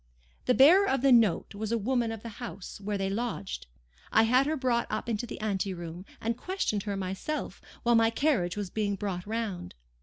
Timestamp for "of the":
0.87-1.11, 2.11-2.39